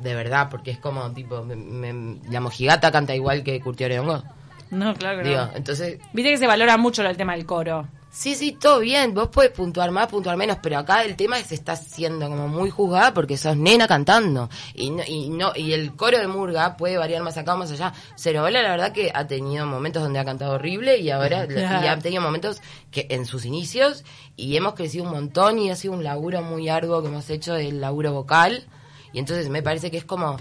De 0.01 0.15
verdad, 0.15 0.49
porque 0.51 0.71
es 0.71 0.79
como 0.79 1.11
tipo 1.13 1.43
me- 1.43 1.57
me- 1.57 2.21
la 2.31 2.41
mojigata 2.41 2.91
canta 2.93 3.15
igual 3.15 3.43
que 3.43 3.61
Curtio 3.61 3.89
Leongo. 3.89 4.23
No, 4.71 4.95
claro 4.95 5.19
que 5.19 5.25
no. 5.25 5.29
Digo, 5.31 5.49
entonces 5.55 5.99
Viste 6.13 6.31
que 6.33 6.39
se 6.39 6.47
valora 6.47 6.77
mucho 6.77 7.03
el 7.03 7.17
tema 7.17 7.35
del 7.35 7.47
coro. 7.47 7.87
Sí, 8.11 8.35
sí, 8.35 8.53
todo 8.53 8.79
bien. 8.81 9.13
Vos 9.13 9.29
podés 9.29 9.51
puntuar 9.51 9.91
más, 9.91 10.07
puntuar 10.09 10.39
menos, 10.39 10.57
pero 10.63 10.79
acá 10.79 11.05
el 11.05 11.17
tema 11.17 11.39
es 11.39 11.49
que 11.49 11.55
está 11.55 11.77
siendo 11.77 12.27
como 12.31 12.49
muy 12.49 12.71
juzgada 12.71 13.13
porque 13.13 13.37
sos 13.37 13.59
nena 13.59 13.87
cantando. 13.87 14.49
Y 14.75 14.89
no, 14.91 15.03
y 15.07 15.29
no, 15.29 15.53
y 15.55 15.75
el 15.75 15.95
coro 15.95 16.19
de 16.19 16.27
Murga 16.27 16.79
puede 16.79 16.97
variar 16.97 17.23
más 17.23 17.37
acá 17.37 17.53
o 17.55 17.59
más 17.59 17.71
allá. 17.73 17.93
Cerobola, 18.17 18.63
la 18.63 18.71
verdad 18.71 18.93
que 18.93 19.11
ha 19.15 19.27
tenido 19.27 19.67
momentos 19.67 20.03
donde 20.03 20.19
ha 20.19 20.25
cantado 20.25 20.55
horrible 20.55 20.97
y 20.97 21.11
ahora 21.11 21.47
y 21.85 21.87
ha 21.87 21.99
tenido 21.99 22.23
momentos 22.23 22.63
que 22.91 23.07
en 23.11 23.27
sus 23.27 23.45
inicios 23.45 24.03
y 24.35 24.57
hemos 24.57 24.73
crecido 24.75 25.05
un 25.05 25.11
montón 25.11 25.59
y 25.59 25.71
ha 25.71 25.77
sido 25.77 25.93
un 25.93 26.03
laburo 26.03 26.41
muy 26.41 26.71
arduo 26.71 27.03
que 27.03 27.09
hemos 27.09 27.29
hecho 27.29 27.53
del 27.53 27.83
laburo 27.83 28.13
vocal. 28.15 28.65
Y 29.17 29.19
entonces 29.19 29.49
me 29.49 29.63
parece 29.63 29.91
que 29.91 29.97
es 29.97 30.05
como 30.05 30.37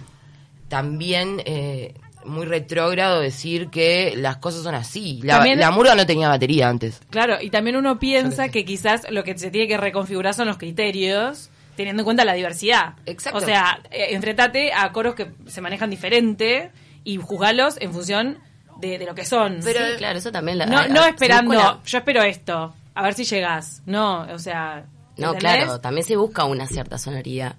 también 0.67 1.41
eh, 1.45 1.93
muy 2.25 2.45
retrógrado 2.45 3.21
decir 3.21 3.69
que 3.69 4.13
las 4.17 4.35
cosas 4.35 4.63
son 4.63 4.75
así. 4.75 5.21
La, 5.23 5.35
También- 5.35 5.59
la 5.59 5.71
Murga 5.71 5.95
no 5.95 6.05
tenía 6.05 6.27
batería 6.27 6.67
antes. 6.67 6.99
Claro, 7.09 7.37
y 7.41 7.49
también 7.49 7.77
uno 7.77 7.99
piensa 7.99 8.49
que 8.49 8.65
quizás 8.65 9.09
lo 9.11 9.23
que 9.23 9.37
se 9.37 9.49
tiene 9.49 9.69
que 9.69 9.77
reconfigurar 9.77 10.33
son 10.33 10.47
los 10.49 10.57
criterios, 10.57 11.49
teniendo 11.77 12.01
en 12.01 12.03
cuenta 12.03 12.25
la 12.25 12.33
diversidad. 12.33 12.95
Exacto. 13.05 13.37
O 13.37 13.41
sea, 13.41 13.79
eh, 13.91 14.07
enfrentate 14.09 14.73
a 14.73 14.91
coros 14.91 15.15
que 15.15 15.31
se 15.47 15.61
manejan 15.61 15.89
diferente 15.89 16.69
y 17.05 17.15
juzgalos 17.15 17.77
en 17.79 17.93
función 17.93 18.39
de, 18.81 18.97
de 18.97 19.05
lo 19.05 19.15
que 19.15 19.23
son. 19.23 19.59
Pero- 19.63 19.85
sí, 19.85 19.93
claro, 19.99 20.17
eso 20.19 20.33
también. 20.33 20.57
la- 20.57 20.65
no, 20.65 20.79
a- 20.79 20.87
no 20.89 21.05
esperando, 21.05 21.81
yo 21.85 21.97
espero 21.97 22.23
esto, 22.23 22.73
a 22.93 23.03
ver 23.03 23.13
si 23.13 23.23
llegas. 23.23 23.83
No, 23.85 24.23
o 24.33 24.37
sea. 24.39 24.83
No, 25.17 25.31
¿entendés? 25.33 25.63
claro, 25.63 25.79
también 25.79 26.05
se 26.05 26.17
busca 26.17 26.43
una 26.43 26.67
cierta 26.67 26.97
sonoridad 26.97 27.55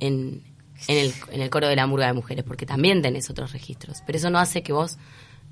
en, 0.00 0.42
en, 0.88 0.96
el, 0.98 1.12
en 1.32 1.40
el 1.42 1.50
coro 1.50 1.68
de 1.68 1.76
la 1.76 1.86
murga 1.86 2.06
de 2.06 2.12
mujeres, 2.12 2.44
porque 2.44 2.66
también 2.66 3.02
tenés 3.02 3.28
otros 3.30 3.52
registros. 3.52 4.02
Pero 4.06 4.18
eso 4.18 4.30
no 4.30 4.38
hace 4.38 4.62
que 4.62 4.72
vos 4.72 4.98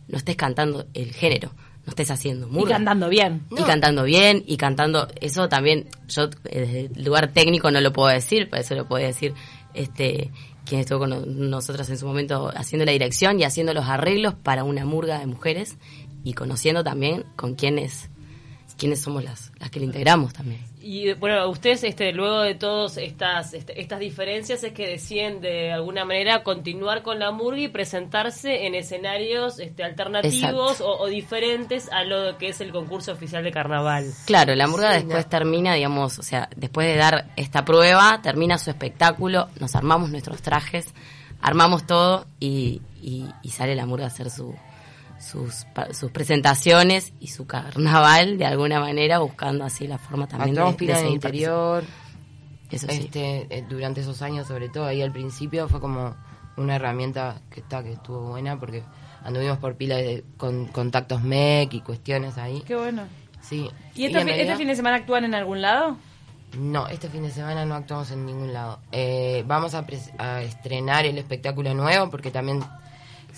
no 0.08 0.18
estés 0.18 0.36
cantando 0.36 0.86
el 0.94 1.12
género, 1.12 1.52
no 1.84 1.90
estés 1.90 2.10
haciendo 2.10 2.46
Y 2.48 2.50
murga. 2.50 2.76
cantando 2.76 3.08
bien. 3.08 3.42
Y 3.50 3.62
cantando 3.64 4.04
bien, 4.04 4.44
y 4.46 4.56
cantando, 4.56 5.08
eso 5.20 5.48
también, 5.48 5.88
yo 6.08 6.24
eh, 6.24 6.30
desde 6.60 6.80
el 6.96 7.04
lugar 7.04 7.32
técnico 7.32 7.70
no 7.70 7.80
lo 7.80 7.92
puedo 7.92 8.08
decir, 8.08 8.48
por 8.48 8.58
eso 8.60 8.74
lo 8.74 8.86
puede 8.86 9.06
decir 9.06 9.34
este 9.74 10.30
quien 10.64 10.80
estuvo 10.80 10.98
con 11.00 11.10
no- 11.10 11.20
nosotros 11.26 11.88
en 11.90 11.96
su 11.98 12.06
momento 12.06 12.50
haciendo 12.56 12.84
la 12.84 12.90
dirección 12.92 13.38
y 13.38 13.44
haciendo 13.44 13.72
los 13.72 13.84
arreglos 13.86 14.34
para 14.34 14.64
una 14.64 14.84
murga 14.84 15.18
de 15.20 15.26
mujeres 15.26 15.76
y 16.24 16.32
conociendo 16.32 16.82
también 16.82 17.24
con 17.36 17.54
quiénes 17.54 18.10
quiénes 18.76 19.00
somos 19.00 19.24
las, 19.24 19.52
las 19.58 19.70
que 19.70 19.80
le 19.80 19.86
integramos 19.86 20.32
también. 20.32 20.60
Y 20.80 21.12
bueno, 21.14 21.48
ustedes, 21.48 21.82
este, 21.82 22.12
luego 22.12 22.42
de 22.42 22.54
todas 22.54 22.96
estas, 22.98 23.54
este, 23.54 23.80
estas 23.80 23.98
diferencias, 23.98 24.62
es 24.62 24.72
que 24.72 24.86
deciden 24.86 25.40
de 25.40 25.72
alguna 25.72 26.04
manera 26.04 26.42
continuar 26.44 27.02
con 27.02 27.18
la 27.18 27.32
murga 27.32 27.60
y 27.60 27.68
presentarse 27.68 28.66
en 28.66 28.74
escenarios 28.76 29.58
este, 29.58 29.82
alternativos 29.82 30.80
o, 30.80 30.96
o 30.98 31.06
diferentes 31.08 31.90
a 31.90 32.04
lo 32.04 32.38
que 32.38 32.50
es 32.50 32.60
el 32.60 32.70
concurso 32.70 33.12
oficial 33.12 33.42
de 33.42 33.50
carnaval. 33.50 34.12
Claro, 34.26 34.54
la 34.54 34.68
murga 34.68 34.90
Sí, 34.92 34.98
después 35.04 35.24
no. 35.24 35.30
termina, 35.30 35.74
digamos, 35.74 36.18
o 36.18 36.22
sea, 36.22 36.48
después 36.54 36.86
de 36.86 36.96
dar 36.96 37.30
esta 37.36 37.64
prueba, 37.64 38.20
termina 38.22 38.56
su 38.58 38.70
espectáculo, 38.70 39.48
nos 39.58 39.74
armamos 39.74 40.10
nuestros 40.10 40.40
trajes, 40.42 40.86
armamos 41.40 41.84
todo 41.86 42.26
y, 42.38 42.80
y- 43.02 43.26
y 43.42 43.48
sale 43.50 43.74
la 43.74 43.86
murga 43.86 44.04
a 44.04 44.08
hacer 44.08 44.30
su, 44.30 44.54
sus, 45.20 45.64
pa- 45.74 45.92
sus 45.94 46.10
presentaciones 46.10 47.12
y 47.20 47.28
su 47.28 47.46
carnaval 47.46 48.38
de 48.38 48.46
alguna 48.46 48.80
manera, 48.80 49.18
buscando 49.18 49.64
así 49.64 49.86
la 49.86 49.98
forma 49.98 50.26
también 50.26 50.54
de, 50.54 50.60
Actuamos 50.60 50.76
de 50.78 50.92
en 51.00 51.06
el 51.06 51.12
interior. 51.12 51.84
Eso 52.70 52.86
sí. 52.88 52.96
este, 53.04 53.46
eh, 53.50 53.64
durante 53.68 54.00
esos 54.00 54.22
años, 54.22 54.46
sobre 54.48 54.68
todo 54.68 54.86
ahí 54.86 55.00
al 55.02 55.12
principio, 55.12 55.68
fue 55.68 55.80
como 55.80 56.16
una 56.56 56.76
herramienta 56.76 57.40
que 57.50 57.60
está 57.60 57.82
que 57.82 57.92
estuvo 57.92 58.20
buena 58.30 58.58
porque 58.58 58.82
anduvimos 59.22 59.58
por 59.58 59.76
pila 59.76 59.96
de 59.96 60.24
con, 60.36 60.66
contactos 60.66 61.22
MEC 61.22 61.74
y 61.74 61.80
cuestiones 61.80 62.38
ahí. 62.38 62.62
Qué 62.66 62.74
bueno. 62.76 63.04
Sí. 63.40 63.70
¿Y, 63.94 64.06
esto 64.06 64.18
en 64.18 64.24
fi- 64.24 64.30
este 64.30 64.36
realidad- 64.42 64.56
fin 64.58 64.68
de 64.68 64.76
semana 64.76 64.96
actúan 64.96 65.24
en 65.24 65.34
algún 65.34 65.62
lado? 65.62 65.96
No, 66.58 66.88
este 66.88 67.08
fin 67.08 67.22
de 67.22 67.30
semana 67.30 67.64
no 67.66 67.74
actuamos 67.74 68.10
en 68.12 68.24
ningún 68.24 68.52
lado. 68.52 68.78
Eh, 68.90 69.44
vamos 69.46 69.74
a 69.74 69.84
estrenar 70.42 71.04
el 71.04 71.18
espectáculo 71.18 71.74
nuevo 71.74 72.08
porque 72.10 72.30
también 72.30 72.64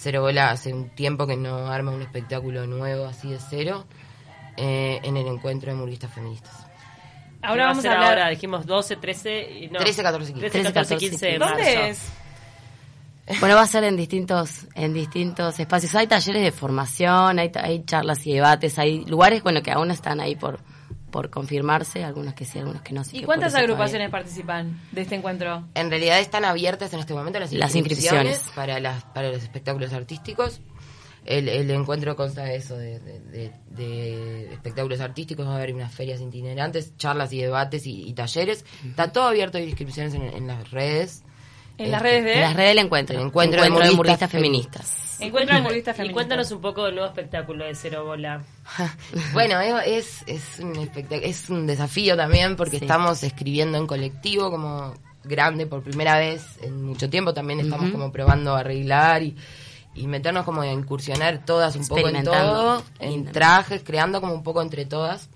Cero 0.01 0.23
Bola 0.23 0.51
hace 0.51 0.73
un 0.73 0.91
tiempo 0.91 1.27
que 1.27 1.37
no 1.37 1.67
arma 1.67 1.91
un 1.91 2.03
espectáculo 2.03 2.67
nuevo 2.67 3.07
así 3.07 3.31
de 3.31 3.39
cero 3.41 3.85
eh, 4.57 5.01
en 5.03 5.17
el 5.17 5.27
encuentro 5.27 5.73
de 5.73 5.77
murguistas 5.77 6.13
feministas. 6.13 6.55
¿Qué 7.41 7.47
Ahora 7.47 7.65
va 7.65 7.69
vamos 7.71 7.83
ser 7.83 7.93
a 7.93 7.95
hablar. 7.95 8.11
ahora, 8.11 8.29
dijimos 8.31 8.65
12, 8.65 8.97
13 8.97 9.51
y 9.51 9.69
no. 9.69 9.79
13, 9.81 10.03
14, 10.03 10.33
15. 10.35 10.51
13, 10.51 10.73
14, 10.73 10.97
15 10.97 11.27
de 11.27 11.39
marzo. 11.39 11.55
¿Dónde 11.55 11.91
es? 11.91 12.13
Bueno, 13.41 13.57
va 13.57 13.63
a 13.63 13.67
ser 13.67 13.85
en 13.85 13.95
distintos, 13.95 14.67
en 14.75 14.95
distintos 14.95 15.61
espacios. 15.61 15.95
Hay 15.95 16.07
talleres 16.07 16.43
de 16.43 16.51
formación, 16.51 17.39
hay, 17.39 17.53
hay 17.57 17.85
charlas 17.85 18.27
y 18.27 18.33
debates, 18.33 18.79
hay 18.79 19.05
lugares, 19.05 19.43
bueno, 19.43 19.63
que 19.63 19.71
aún 19.71 19.91
están 19.91 20.21
ahí 20.21 20.35
por, 20.35 20.61
por 21.11 21.31
confirmarse, 21.31 22.05
algunos 22.05 22.35
que 22.35 22.45
sí, 22.45 22.59
algunos 22.59 22.83
que 22.83 22.93
no. 22.93 23.03
¿Y 23.13 23.21
que 23.21 23.25
cuántas 23.27 23.55
agrupaciones 23.55 24.11
participan 24.11 24.81
de 24.93 25.01
este 25.03 25.15
encuentro? 25.15 25.67
En 25.75 25.91
realidad 25.91 26.19
están 26.21 26.45
abiertas 26.45 26.93
en 26.93 27.01
este 27.01 27.15
momento 27.15 27.39
las 27.41 27.53
Las 27.53 27.75
inscripciones, 27.75 28.41
para 28.55 28.79
las 28.81 29.05
para 29.05 29.31
los 29.31 29.43
espectáculos 29.43 29.93
artísticos. 29.93 30.61
El, 31.25 31.49
el 31.49 31.71
encuentro 31.71 32.17
consta 32.17 32.45
de 32.45 32.57
eso, 32.57 32.77
de, 32.79 33.01
de- 33.01 33.21
de- 33.21 33.53
de 33.71 34.53
espectáculos 34.55 35.01
artísticos, 35.01 35.47
va 35.47 35.53
a 35.53 35.57
haber 35.57 35.75
unas 35.75 35.93
ferias 35.93 36.21
itinerantes, 36.21 36.97
charlas 36.97 37.33
y 37.33 37.41
debates 37.43 37.87
y, 37.87 38.03
y 38.09 38.15
talleres. 38.15 38.65
Está 38.87 39.13
todo 39.13 39.25
abierto, 39.29 39.59
hay 39.59 39.65
inscripciones 39.65 40.15
en, 40.15 40.23
en 40.23 40.47
las 40.47 40.71
redes. 40.71 41.25
En 41.79 41.91
las 41.91 42.03
redes 42.03 42.25
de... 42.25 42.35
En 42.35 42.41
las 42.43 42.55
redes 42.55 42.71
del 42.75 42.85
encuentro. 42.85 43.19
El 43.21 43.27
encuentro 43.27 43.61
de 43.61 43.65
de 43.67 43.71
murguistas 43.71 43.97
murguistas 43.97 44.31
feministas. 44.31 45.17
Encuentro 45.21 45.55
de 45.57 45.63
murguistas 45.63 45.95
Y 45.95 45.97
feministas. 45.97 46.15
cuéntanos 46.15 46.51
un 46.53 46.61
poco 46.61 46.85
del 46.85 46.95
nuevo 46.95 47.09
espectáculo 47.09 47.65
de 47.65 47.75
Cero 47.75 48.05
Bola. 48.05 48.43
Bueno, 49.33 49.61
es, 49.61 50.23
es, 50.27 50.59
un 50.61 50.75
espectac- 50.75 51.21
es 51.23 51.49
un 51.51 51.67
desafío 51.67 52.17
también 52.17 52.57
porque 52.57 52.79
Sí. 52.79 52.85
estamos 52.85 53.23
escribiendo 53.23 53.79
en 53.79 53.87
colectivo 53.87 54.51
como 54.51 54.95
grande 55.25 55.67
por 55.67 55.83
primera 55.83 56.19
vez 56.19 56.45
en 56.63 56.83
mucho 56.85 57.09
tiempo. 57.11 57.33
También 57.35 57.61
estamos 57.61 57.91
como 57.91 58.11
probando 58.13 58.55
a 58.57 58.61
arreglar 58.61 59.23
y, 59.23 59.37
y 59.95 60.07
meternos 60.07 60.45
como 60.45 60.63
a 60.63 60.67
incursionar 60.69 61.45
todas 61.45 61.75
un 61.77 61.87
poco 61.87 62.09
en 62.09 62.25
todo, 62.25 62.83
en 63.01 63.25
trajes, 63.27 63.83
creando 63.85 64.21
como 64.21 64.35
un 64.35 64.43
poco 64.43 64.63
entre 64.63 64.85
todas. 64.87 65.29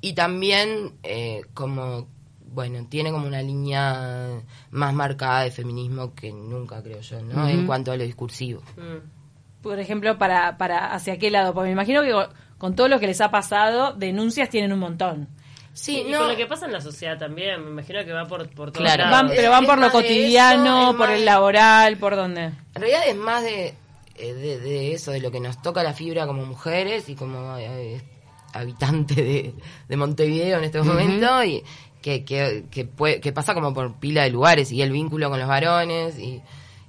Y 0.00 0.14
también 0.14 0.92
eh, 1.02 1.42
como, 1.54 2.06
bueno, 2.52 2.86
tiene 2.88 3.10
como 3.10 3.26
una 3.26 3.42
línea 3.42 4.40
más 4.70 4.92
marcada 4.94 5.42
de 5.42 5.50
feminismo 5.50 6.14
que 6.14 6.32
nunca 6.32 6.82
creo 6.82 7.00
yo, 7.00 7.22
¿no? 7.22 7.48
En 7.48 7.66
cuanto 7.66 7.92
a 7.92 7.96
lo 7.96 8.04
discursivo. 8.04 8.60
Mm. 8.76 9.62
Por 9.62 9.78
ejemplo, 9.78 10.18
para, 10.18 10.58
para 10.58 10.92
hacia 10.92 11.18
qué 11.18 11.30
lado. 11.30 11.54
Porque 11.54 11.66
me 11.68 11.72
imagino 11.72 12.02
que 12.02 12.12
con- 12.58 12.74
todo 12.74 12.88
lo 12.88 12.98
que 13.00 13.06
les 13.06 13.20
ha 13.20 13.30
pasado, 13.30 13.92
denuncias 13.92 14.48
tienen 14.50 14.72
un 14.72 14.78
montón. 14.80 15.28
Sí, 15.72 16.04
y 16.06 16.10
no, 16.10 16.18
con 16.18 16.28
lo 16.28 16.36
que 16.36 16.46
pasa 16.46 16.66
en 16.66 16.72
la 16.72 16.80
sociedad 16.82 17.16
también, 17.18 17.64
me 17.64 17.70
imagino 17.70 18.04
que 18.04 18.12
va 18.12 18.26
por, 18.26 18.46
por 18.50 18.72
todos 18.72 18.84
Claro. 18.86 19.10
Van, 19.10 19.28
pero 19.28 19.50
van 19.50 19.62
Es 19.64 19.70
por 19.70 19.78
lo 19.78 19.90
cotidiano, 19.90 20.90
eso, 20.90 20.98
por 20.98 21.10
el 21.10 21.20
de- 21.20 21.24
laboral, 21.24 21.96
por 21.96 22.14
dónde. 22.16 22.44
En 22.44 22.54
realidad 22.74 23.02
es 23.08 23.16
más 23.16 23.42
de, 23.42 23.74
eh, 24.16 24.34
de, 24.34 24.58
de 24.60 24.92
eso, 24.92 25.12
de 25.12 25.20
lo 25.20 25.30
que 25.30 25.40
nos 25.40 25.62
toca 25.62 25.82
la 25.82 25.94
fibra 25.94 26.26
como 26.26 26.44
mujeres 26.44 27.08
y 27.08 27.14
como 27.14 27.56
eh, 27.56 28.02
habitante 28.52 29.14
de, 29.14 29.54
de 29.88 29.96
Montevideo 29.96 30.58
en 30.58 30.64
este 30.64 30.82
momento 30.82 31.42
y 31.44 31.62
que, 32.02 32.24
que, 32.24 32.64
que, 32.70 32.84
puede- 32.84 33.20
que 33.20 33.32
pasa 33.32 33.54
como 33.54 33.72
por 33.72 33.94
pila 33.94 34.24
de 34.24 34.30
lugares 34.30 34.70
y 34.72 34.82
el 34.82 34.90
vínculo 34.92 35.30
con 35.30 35.38
los 35.38 35.48
varones 35.48 36.18
y, 36.18 36.42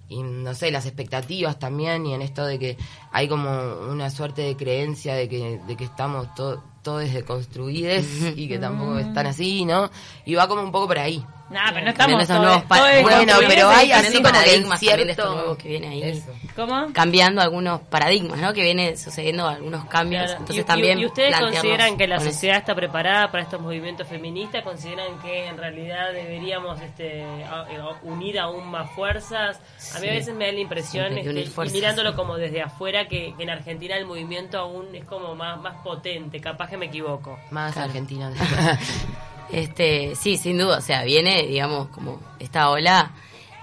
y 0.09 0.21
no 0.23 0.53
sé, 0.53 0.69
las 0.71 0.85
expectativas 0.85 1.57
también 1.59 2.05
y 2.05 2.13
en 2.13 2.21
esto 2.21 2.45
de 2.45 2.59
que 2.59 2.77
hay 3.11 3.27
como 3.29 3.49
una 3.89 4.09
suerte 4.09 4.41
de 4.41 4.57
creencia 4.57 5.15
de 5.15 5.29
que, 5.29 5.59
de 5.65 5.77
que 5.77 5.85
estamos 5.85 6.33
to- 6.35 6.61
todos 6.81 7.13
deconstruidos 7.13 8.03
y 8.35 8.47
que 8.49 8.57
tampoco 8.59 8.99
están 8.99 9.25
así, 9.27 9.63
¿no? 9.63 9.89
Y 10.25 10.35
va 10.35 10.47
como 10.49 10.61
un 10.63 10.71
poco 10.71 10.87
por 10.87 10.99
ahí. 10.99 11.23
Nah, 11.49 11.71
pero 11.71 11.85
no 11.85 11.91
estamos 11.91 12.15
esos 12.23 12.27
todos- 12.29 12.41
nuevos 12.41 12.67
todos 12.67 13.01
Bueno, 13.03 13.33
pero 13.47 13.69
hay 13.69 13.91
así 13.91 14.05
como 14.13 14.17
que 14.17 14.31
paradigmas 14.31 14.79
de 14.79 14.85
esto 14.87 15.03
cierto- 15.05 15.33
nuevo 15.35 15.57
que 15.57 15.67
viene 15.67 15.87
ahí. 15.89 16.03
Eso. 16.03 16.31
¿Cómo? 16.55 16.87
Cambiando 16.93 17.41
algunos 17.41 17.81
paradigmas, 17.81 18.39
¿no? 18.39 18.53
Que 18.53 18.63
viene 18.63 18.95
sucediendo 18.97 19.47
algunos 19.47 19.85
cambios. 19.85 20.23
Claro. 20.23 20.39
Entonces 20.39 20.63
y, 20.63 20.67
también 20.67 20.99
y 20.99 21.05
ustedes 21.05 21.37
consideran 21.39 21.97
que 21.97 22.07
la 22.07 22.15
eso. 22.15 22.25
sociedad 22.25 22.57
está 22.57 22.73
preparada 22.73 23.29
para 23.29 23.43
estos 23.43 23.61
movimientos 23.61 24.07
feministas? 24.07 24.63
¿Consideran 24.63 25.19
que 25.21 25.45
en 25.47 25.57
realidad 25.57 26.11
deberíamos 26.13 26.81
este, 26.81 27.23
a- 27.23 27.67
eh, 27.69 27.79
unir 28.03 28.39
aún 28.39 28.71
más 28.71 28.89
fuerzas? 28.91 29.57
A 29.95 29.99
mí 29.99 30.07
a 30.07 30.11
Sí. 30.11 30.15
veces 30.17 30.33
me 30.35 30.45
da 30.47 30.51
la 30.53 30.59
impresión, 30.59 31.13
que 31.13 31.19
este, 31.21 31.45
fuerzas. 31.51 31.73
mirándolo 31.75 32.15
como 32.15 32.37
desde 32.37 32.61
afuera, 32.63 33.07
que, 33.07 33.33
que 33.37 33.43
en 33.43 33.49
Argentina 33.49 33.95
el 33.97 34.05
movimiento 34.05 34.57
aún 34.57 34.95
es 34.95 35.05
como 35.05 35.35
más, 35.35 35.59
más 35.61 35.75
potente, 35.83 36.39
capaz 36.39 36.69
que 36.69 36.77
me 36.77 36.85
equivoco. 36.87 37.37
Más 37.51 37.73
Claro. 37.73 37.87
argentina. 37.89 38.31
Este, 39.51 40.15
sí, 40.15 40.37
sin 40.37 40.57
duda, 40.57 40.77
o 40.77 40.81
sea, 40.81 41.03
viene, 41.03 41.43
digamos, 41.43 41.89
como 41.89 42.19
esta 42.39 42.69
ola 42.69 43.11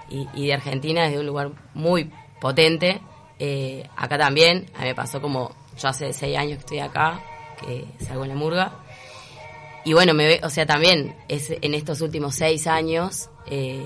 y, 0.09 0.47
de 0.47 0.53
Argentina 0.53 1.05
es 1.05 1.13
de 1.13 1.19
un 1.19 1.25
lugar 1.25 1.51
muy 1.73 2.11
potente. 2.39 3.01
Eh, 3.39 3.87
acá 3.95 4.17
también, 4.17 4.65
a 4.75 4.81
mí 4.81 4.87
me 4.87 4.95
pasó 4.95 5.21
como, 5.21 5.51
yo 5.77 5.87
hace 5.87 6.13
seis 6.13 6.37
años 6.37 6.57
que 6.57 6.59
estoy 6.59 6.79
acá, 6.79 7.21
que 7.59 7.85
salgo 8.03 8.23
en 8.23 8.29
la 8.29 8.35
murga. 8.35 8.71
Y 9.83 9.93
bueno, 9.93 10.13
me 10.13 10.27
ve, 10.27 10.41
o 10.43 10.49
sea, 10.49 10.65
también 10.65 11.15
es 11.27 11.49
en 11.49 11.73
estos 11.73 12.01
últimos 12.01 12.35
seis 12.35 12.67
años 12.67 13.29
eh, 13.47 13.83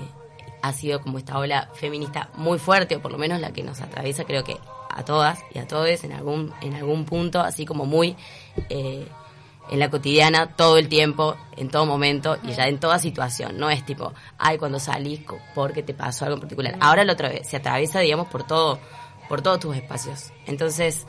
ha 0.62 0.72
sido 0.72 1.00
como 1.00 1.18
esta 1.18 1.38
ola 1.38 1.70
feminista 1.74 2.28
muy 2.34 2.58
fuerte, 2.58 2.96
o 2.96 3.00
por 3.00 3.12
lo 3.12 3.18
menos 3.18 3.40
la 3.40 3.52
que 3.52 3.62
nos 3.62 3.80
atraviesa, 3.80 4.24
creo 4.24 4.44
que 4.44 4.58
a 4.90 5.04
todas 5.04 5.38
y 5.54 5.58
a 5.58 5.66
todos 5.66 6.04
en 6.04 6.12
algún, 6.12 6.52
en 6.60 6.74
algún 6.74 7.04
punto, 7.04 7.40
así 7.40 7.64
como 7.64 7.86
muy 7.86 8.16
eh, 8.68 9.06
en 9.70 9.78
la 9.78 9.90
cotidiana, 9.90 10.54
todo 10.54 10.78
el 10.78 10.88
tiempo, 10.88 11.36
en 11.56 11.68
todo 11.68 11.86
momento 11.86 12.38
y 12.42 12.52
ya 12.52 12.68
en 12.68 12.78
toda 12.78 12.98
situación. 12.98 13.58
No 13.58 13.70
es 13.70 13.84
tipo, 13.84 14.12
ay, 14.38 14.58
cuando 14.58 14.78
salís 14.78 15.20
porque 15.54 15.82
te 15.82 15.94
pasó 15.94 16.24
algo 16.24 16.36
en 16.36 16.40
particular. 16.40 16.76
Ahora 16.80 17.04
lo 17.04 17.12
otra 17.12 17.28
vez, 17.28 17.48
se 17.48 17.56
atraviesa, 17.56 18.00
digamos, 18.00 18.28
por 18.28 18.46
todo, 18.46 18.78
por 19.28 19.42
todos 19.42 19.60
tus 19.60 19.76
espacios. 19.76 20.32
Entonces, 20.46 21.06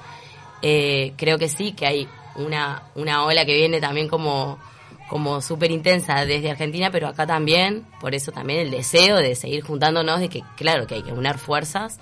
eh, 0.62 1.14
creo 1.18 1.38
que 1.38 1.50
sí, 1.50 1.74
que 1.74 1.86
hay 1.86 2.08
una, 2.36 2.84
una 2.96 3.24
ola 3.26 3.46
que 3.46 3.56
viene 3.56 3.80
también 3.80 4.08
como, 4.08 4.58
como 5.10 5.42
súper 5.42 5.72
intensa 5.72 6.26
desde 6.26 6.52
Argentina, 6.52 6.90
pero 6.92 7.08
acá 7.08 7.28
también, 7.28 7.86
por 8.00 8.16
eso 8.16 8.32
también 8.32 8.60
el 8.60 8.72
deseo 8.72 9.18
de 9.18 9.36
seguir 9.36 9.64
juntándonos, 9.64 10.20
de 10.20 10.30
que 10.30 10.44
claro 10.56 10.88
que 10.88 10.96
hay 10.96 11.04
que 11.04 11.12
unir 11.12 11.38
fuerzas 11.38 12.00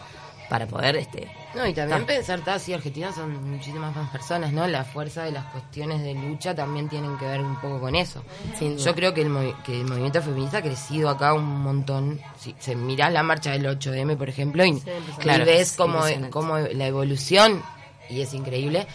para 0.49 0.65
poder, 0.67 0.95
este, 0.97 1.27
No, 1.55 1.65
y 1.67 1.73
también 1.73 2.01
Ta. 2.01 2.05
pensar, 2.05 2.41
ta, 2.41 2.59
sí, 2.59 2.73
Argentina 2.73 3.11
son 3.11 3.51
muchísimas 3.51 3.95
más 3.95 4.09
personas, 4.09 4.51
¿no? 4.51 4.67
La 4.67 4.83
fuerza 4.83 5.23
de 5.23 5.31
las 5.31 5.45
cuestiones 5.45 6.03
de 6.03 6.13
lucha 6.13 6.53
también 6.53 6.89
tienen 6.89 7.17
que 7.17 7.25
ver 7.25 7.41
un 7.41 7.55
poco 7.55 7.79
con 7.79 7.95
eso. 7.95 8.23
sin. 8.57 8.77
Yo 8.77 8.93
creo 8.93 9.13
que 9.13 9.21
el, 9.21 9.29
movi- 9.29 9.55
que 9.63 9.79
el 9.81 9.87
movimiento 9.87 10.21
feminista 10.21 10.57
ha 10.57 10.61
crecido 10.61 11.09
acá 11.09 11.33
un 11.33 11.45
montón. 11.61 12.19
Si 12.37 12.55
se 12.59 12.75
mira 12.75 13.09
la 13.09 13.23
marcha 13.23 13.51
del 13.51 13.65
8M, 13.65 14.17
por 14.17 14.27
ejemplo, 14.29 14.65
y, 14.65 14.81
Claro, 15.19 15.45
ves 15.45 15.71
es 15.71 15.77
como, 15.77 16.01
como 16.29 16.57
la 16.59 16.87
evolución, 16.87 17.61
y 18.09 18.21
es 18.21 18.33
increíble, 18.33 18.85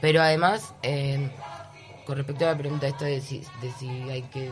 pero 0.00 0.22
además, 0.22 0.72
eh, 0.82 1.28
con 2.06 2.16
respecto 2.16 2.44
a 2.46 2.52
la 2.52 2.58
pregunta 2.58 2.86
esto 2.86 3.04
de 3.04 3.20
si, 3.20 3.40
de 3.60 3.70
si 3.78 3.88
hay 4.08 4.22
que 4.22 4.50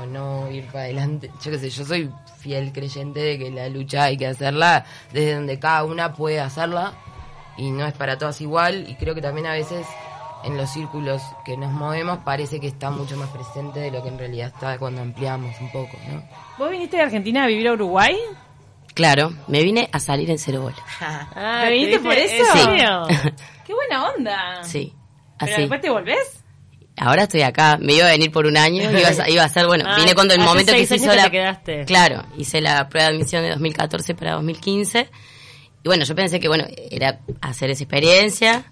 o 0.00 0.06
no 0.06 0.50
ir 0.50 0.64
para 0.66 0.84
adelante, 0.84 1.30
yo 1.42 1.50
qué 1.50 1.58
sé, 1.58 1.70
yo 1.70 1.84
soy 1.84 2.10
fiel 2.38 2.72
creyente 2.72 3.20
de 3.20 3.38
que 3.38 3.50
la 3.50 3.68
lucha 3.68 4.04
hay 4.04 4.16
que 4.16 4.26
hacerla 4.28 4.84
desde 5.12 5.34
donde 5.34 5.58
cada 5.58 5.82
una 5.84 6.12
puede 6.14 6.40
hacerla 6.40 6.92
y 7.56 7.70
no 7.70 7.84
es 7.86 7.94
para 7.94 8.16
todas 8.18 8.40
igual 8.40 8.88
y 8.88 8.94
creo 8.94 9.14
que 9.14 9.20
también 9.22 9.46
a 9.46 9.52
veces 9.52 9.86
en 10.44 10.56
los 10.56 10.70
círculos 10.70 11.20
que 11.44 11.56
nos 11.56 11.72
movemos 11.72 12.18
parece 12.18 12.60
que 12.60 12.68
está 12.68 12.90
mucho 12.90 13.16
más 13.16 13.30
presente 13.30 13.80
de 13.80 13.90
lo 13.90 14.02
que 14.02 14.08
en 14.08 14.18
realidad 14.18 14.52
está 14.54 14.78
cuando 14.78 15.02
ampliamos 15.02 15.58
un 15.60 15.72
poco, 15.72 15.96
¿no? 16.08 16.22
¿Vos 16.58 16.70
viniste 16.70 16.96
de 16.98 17.02
Argentina 17.02 17.44
a 17.44 17.46
vivir 17.48 17.66
a 17.68 17.72
Uruguay? 17.72 18.16
Claro, 18.94 19.32
me 19.48 19.62
vine 19.62 19.88
a 19.92 19.98
salir 19.98 20.30
en 20.30 20.38
cero 20.38 20.62
bola. 20.62 20.76
Ah, 21.34 21.62
¿Te 21.66 21.72
viniste 21.72 21.98
por 21.98 22.12
eso? 22.14 22.34
¿En 22.34 22.44
Sí. 22.46 22.58
serio? 22.60 23.02
¡Qué 23.66 23.74
buena 23.74 24.06
onda! 24.06 24.62
Sí, 24.62 24.94
¿Pero 25.38 25.56
después 25.58 25.80
te 25.80 25.90
volvés? 25.90 26.44
Ahora 26.98 27.24
estoy 27.24 27.42
acá, 27.42 27.76
me 27.80 27.92
iba 27.92 28.06
a 28.06 28.10
venir 28.10 28.30
por 28.32 28.46
un 28.46 28.56
año, 28.56 28.90
iba 28.90 29.08
a, 29.08 29.28
iba 29.28 29.44
a 29.44 29.48
ser, 29.48 29.66
bueno, 29.66 29.84
Ah, 29.86 29.96
vine 29.98 30.14
cuando 30.14 30.32
el 30.34 30.40
momento 30.40 30.72
que 30.72 30.78
seis 30.86 30.88
se 30.88 30.94
años 30.94 31.06
hizo 31.06 31.14
la... 31.14 31.24
te 31.24 31.30
quedaste. 31.30 31.84
Claro, 31.84 32.24
hice 32.38 32.60
la 32.60 32.88
prueba 32.88 33.10
de 33.10 33.16
admisión 33.16 33.42
de 33.42 33.50
2014 33.50 34.14
para 34.14 34.32
2015. 34.32 35.08
Y 35.82 35.88
bueno, 35.88 36.04
yo 36.04 36.14
pensé 36.14 36.40
que, 36.40 36.48
bueno, 36.48 36.64
era 36.90 37.20
hacer 37.42 37.70
esa 37.70 37.84
experiencia 37.84 38.64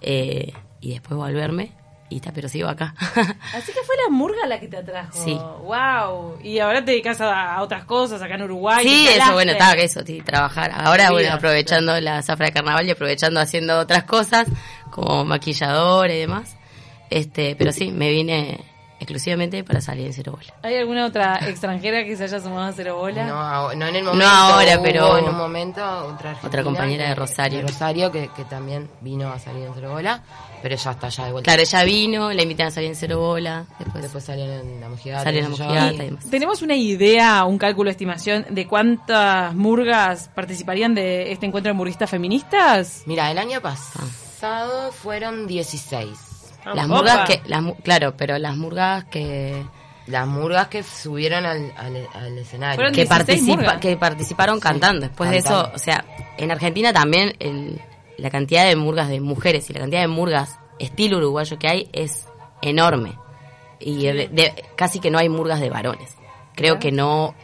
eh, 0.00 0.52
y 0.80 0.92
después 0.92 1.16
volverme. 1.16 1.72
Y 2.08 2.16
está, 2.16 2.30
pero 2.30 2.46
sigo 2.48 2.68
acá. 2.68 2.94
Así 3.54 3.72
que 3.72 3.80
fue 3.84 3.96
la 4.04 4.10
murga 4.10 4.46
la 4.46 4.60
que 4.60 4.68
te 4.68 4.76
atrajo. 4.76 5.12
Sí. 5.24 5.32
Wow. 5.32 6.38
Y 6.42 6.58
ahora 6.58 6.84
te 6.84 6.90
dedicas 6.90 7.20
a, 7.22 7.54
a 7.54 7.62
otras 7.62 7.84
cosas 7.84 8.20
acá 8.20 8.34
en 8.34 8.42
Uruguay. 8.42 8.84
sí, 8.86 9.08
eso, 9.08 9.32
bueno, 9.32 9.52
está, 9.52 9.74
que 9.74 9.84
eso, 9.84 10.02
sí, 10.04 10.20
trabajar. 10.20 10.70
Ahora, 10.74 11.06
Tu 11.08 11.14
bueno, 11.14 11.32
aprovechando 11.32 11.98
la 12.00 12.20
zafra 12.22 12.46
de 12.46 12.52
carnaval 12.52 12.86
y 12.86 12.90
aprovechando 12.90 13.40
haciendo 13.40 13.78
otras 13.78 14.04
cosas, 14.04 14.46
como 14.90 15.24
maquilladora 15.24 16.14
y 16.14 16.18
demás. 16.18 16.54
Este, 17.12 17.54
pero 17.56 17.72
sí, 17.72 17.90
me 17.90 18.10
vine 18.10 18.60
exclusivamente 18.98 19.64
para 19.64 19.80
salir 19.80 20.06
en 20.06 20.12
cero 20.12 20.30
bola. 20.32 20.54
¿Hay 20.62 20.76
alguna 20.76 21.06
otra 21.06 21.40
extranjera 21.48 22.04
que 22.04 22.16
se 22.16 22.22
haya 22.22 22.38
sumado 22.38 22.68
a 22.68 22.72
Cero 22.72 22.96
Bola? 22.98 23.24
No, 23.26 23.74
no 23.74 23.86
en 23.88 23.96
el 23.96 24.04
No 24.04 24.10
momento. 24.12 24.30
ahora, 24.32 24.76
hubo 24.76 24.82
pero- 24.84 25.18
en 25.18 25.24
un 25.24 25.36
momento 25.36 25.80
otra 25.82 26.30
argentina 26.30 26.46
Otra 26.48 26.62
compañera 26.62 27.08
de 27.08 27.14
Rosario. 27.16 27.58
de 27.58 27.66
Rosario 27.66 28.12
que, 28.12 28.30
que 28.36 28.44
también 28.44 28.88
vino 29.00 29.28
a 29.32 29.40
salir 29.40 29.64
en 29.64 29.74
Cero 29.74 29.90
Bola, 29.90 30.22
pero 30.62 30.76
ya 30.76 30.92
está 30.92 31.08
ya 31.08 31.24
de 31.26 31.32
vuelta. 31.32 31.50
Claro, 31.50 31.62
ella 31.62 31.82
vino, 31.82 32.32
la 32.32 32.42
invitan 32.42 32.68
a 32.68 32.70
salir 32.70 32.90
en 32.90 32.94
cero 32.94 33.18
bola, 33.18 33.64
después, 33.80 34.02
Después 34.04 34.22
salió 34.22 34.44
en 34.44 34.80
la 34.80 34.88
mojigata. 34.88 35.24
salió 35.24 35.38
en 35.40 35.44
la 35.46 35.50
mojigata 35.50 35.94
y 35.94 35.98
demás. 36.06 36.30
¿Tenemos 36.30 36.62
una 36.62 36.76
idea, 36.76 37.44
un 37.44 37.58
cálculo 37.58 37.88
de 37.88 37.92
estimación 37.92 38.46
de 38.50 38.68
cuántas 38.68 39.52
murgas 39.56 40.30
participarían 40.32 40.94
de 40.94 41.32
este 41.32 41.46
encuentro 41.46 41.70
de 41.72 41.76
murguistas 41.76 42.08
feministas? 42.08 43.02
Mira, 43.06 43.28
el 43.32 43.38
año 43.38 43.60
pasado 43.60 44.92
fueron 44.92 45.48
16. 45.48 46.08
Ah, 46.64 46.72
Las 46.74 46.86
Opa. 46.86 46.96
murgas 46.96 47.28
que, 47.28 47.42
las, 47.46 47.62
claro, 47.82 48.14
pero 48.16 48.38
las 48.38 48.56
murgas 48.56 49.04
que, 49.06 49.62
Las 50.06 50.26
murgas 50.26 50.68
que 50.68 50.82
subieron 50.82 51.44
al, 51.46 51.72
al, 51.76 52.08
al 52.14 52.38
escenario. 52.38 52.76
Fueron 52.76 52.92
que, 52.92 53.02
16 53.04 53.08
participa, 53.08 53.80
que 53.80 53.96
participaron 53.96 54.60
cantando. 54.60 55.06
Después 55.06 55.30
de 55.30 55.38
eso, 55.38 55.70
o 55.74 55.78
sea, 55.78 56.04
en 56.38 56.50
Argentina 56.50 56.92
también 56.92 57.34
el, 57.40 57.80
la 58.18 58.30
cantidad 58.30 58.64
de 58.66 58.76
murgas 58.76 59.08
de 59.08 59.20
mujeres 59.20 59.68
y 59.70 59.72
la 59.72 59.80
cantidad 59.80 60.00
de 60.00 60.08
murgas 60.08 60.58
estilo 60.78 61.18
uruguayo 61.18 61.58
que 61.58 61.68
hay 61.68 61.88
es 61.92 62.26
enorme. 62.62 63.16
Y 63.80 64.06
de- 64.06 64.28
de- 64.28 64.64
casi 64.76 65.00
que 65.00 65.10
no 65.10 65.18
hay 65.18 65.28
murgas 65.28 65.60
de 65.60 65.70
varones. 65.70 66.16
Creo 66.54 66.78
que 66.78 66.92
no... 66.92 67.34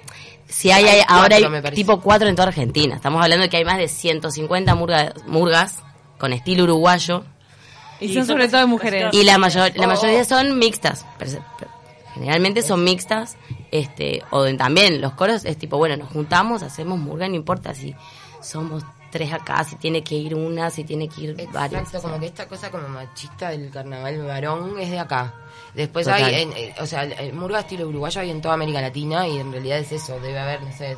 Si 0.46 0.70
hay, 0.70 0.84
Hay 0.86 1.00
ahora 1.08 1.36
hay 1.36 1.44
tipo 1.72 2.00
cuatro 2.00 2.26
en 2.28 2.34
toda 2.34 2.48
Argentina. 2.48 2.94
Estamos 2.96 3.22
hablando 3.22 3.42
de 3.42 3.50
que 3.50 3.58
hay 3.58 3.64
más 3.64 3.76
de 3.78 3.86
150 3.88 4.74
murgas, 4.74 5.12
murgas 5.26 5.82
con 6.18 6.32
estilo 6.32 6.64
uruguayo 6.64 7.24
Y, 8.00 8.06
Y 8.06 8.14
son 8.14 8.26
sobre 8.26 8.48
todo 8.48 8.60
de 8.60 8.66
mujeres. 8.66 9.06
y 9.12 9.24
la, 9.24 9.38
mayor, 9.38 9.72
la 9.76 9.84
Oh. 9.86 9.88
mayoría 9.88 10.24
son 10.24 10.58
mixtas. 10.58 11.04
generalmente 12.14 12.62
son 12.62 12.82
mixtas 12.84 13.36
Este, 13.70 14.22
o 14.30 14.44
también 14.56 15.00
los 15.00 15.12
coros 15.12 15.44
es 15.44 15.56
tipo, 15.58 15.76
bueno, 15.76 15.96
nos 15.96 16.08
juntamos, 16.08 16.62
hacemos 16.62 16.98
murga, 16.98 17.28
no 17.28 17.34
importa 17.34 17.74
si 17.74 17.94
somos 18.40 18.82
tres 19.10 19.30
acá, 19.32 19.62
si 19.64 19.76
tiene 19.76 20.02
que 20.02 20.14
ir 20.14 20.34
una, 20.34 20.70
si 20.70 20.84
tiene 20.84 21.06
que 21.08 21.20
ir 21.22 21.36
varias. 21.52 21.82
Exacto, 21.82 22.00
como 22.08 22.18
que 22.20 22.26
esta 22.26 22.46
cosa 22.48 22.70
como 22.70 22.88
machista 22.88 23.50
del 23.50 23.70
carnaval 23.70 24.22
varón 24.24 24.78
es 24.80 24.90
de 24.90 24.98
acá. 24.98 25.34
Después 25.74 26.06
Total. 26.06 26.24
hay, 26.24 26.42
en- 26.42 26.52
eh, 26.54 26.74
o 26.80 26.86
sea, 26.86 27.02
el, 27.04 27.12
el 27.12 27.32
murga 27.34 27.60
estilo 27.60 27.86
uruguayo 27.88 28.20
hay 28.22 28.30
en 28.30 28.40
toda 28.40 28.54
América 28.54 28.80
Latina 28.80 29.28
y 29.28 29.38
en 29.38 29.52
realidad 29.52 29.78
es 29.78 29.92
eso, 29.92 30.18
debe 30.20 30.38
haber, 30.38 30.62
no 30.62 30.72
sé, 30.72 30.96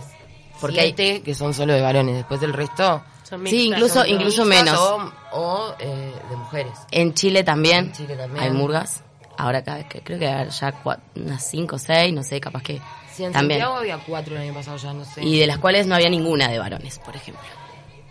Porque 0.61 0.80
hay- 0.80 0.95
siete 0.97 1.23
que 1.23 1.35
son 1.35 1.52
solo 1.54 1.73
de 1.73 1.80
varones, 1.80 2.14
después 2.16 2.40
del 2.40 2.52
resto 2.52 3.02
Son 3.30 3.46
Sí, 3.46 3.68
incluso- 3.68 3.94
son- 4.00 4.08
incluso 4.08 4.44
menos. 4.44 4.76
O, 4.78 5.12
o, 5.32 5.75
eh, 5.78 6.12
de 6.28 6.37
mujeres. 6.37 6.72
En 6.90 7.14
Chile 7.14 7.44
también, 7.44 7.87
En 7.87 7.92
Chile 7.92 8.16
también. 8.16 8.44
hay 8.44 8.50
murgas. 8.50 9.02
Ahora 9.38 9.62
cada 9.64 9.78
vez 9.78 9.87
que 9.87 10.00
creo 10.02 10.18
que 10.18 10.26
hay 10.28 10.49
ya 10.50 10.82
cua- 10.82 10.99
unas 11.16 11.42
cinco 11.49 11.76
o 11.76 11.78
seis, 11.78 12.12
no 12.12 12.22
sé, 12.22 12.40
capaz 12.40 12.62
que 12.62 12.80
Sí, 13.14 13.25
en 13.25 13.32
también. 13.32 13.60
Santiago 13.60 13.78
había 13.78 13.99
cuatro 13.99 14.34
el 14.37 14.42
año 14.42 14.52
pasado 14.52 14.76
ya, 14.76 14.92
no 14.92 15.04
sé. 15.04 15.22
Y 15.25 15.38
de 15.38 15.46
las 15.46 15.58
cuales 15.58 15.87
no 15.87 15.94
había 15.94 16.10
ninguna 16.10 16.49
de 16.49 16.58
varones, 16.58 16.99
por 16.99 17.16
ejemplo. 17.16 17.42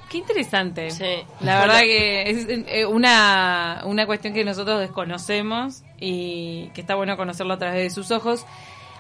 Qué 0.10 0.18
interesante. 0.18 0.90
Sí. 0.90 1.24
La 1.42 1.60
verdad 1.60 1.82
que 1.82 2.24
es 2.32 2.48
eh, 2.50 2.86
una, 2.88 3.82
una 3.86 4.08
cuestión 4.08 4.34
que 4.34 4.44
nosotros 4.44 4.80
desconocemos 4.80 5.84
y 6.00 6.70
que 6.74 6.82
está 6.82 6.96
bueno 6.96 7.16
conocerlo 7.16 7.54
a 7.54 7.58
través 7.60 7.84
de 7.84 7.90
sus 7.92 8.10
ojos. 8.10 8.46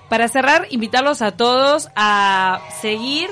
Para 0.07 0.27
cerrar, 0.27 0.67
invitarlos 0.69 1.21
a 1.23 1.31
todos 1.31 1.89
a 1.95 2.61
seguir 2.81 3.27